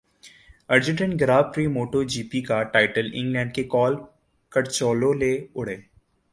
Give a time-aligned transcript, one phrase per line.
[0.69, 3.95] Argentine grand prix moto G P کا title England کے کال
[4.51, 5.75] کرچلو لے اڑے